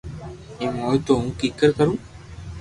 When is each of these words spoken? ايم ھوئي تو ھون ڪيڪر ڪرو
ايم 0.59 0.73
ھوئي 0.83 0.99
تو 1.05 1.13
ھون 1.19 1.27
ڪيڪر 1.39 1.69
ڪرو 1.77 1.93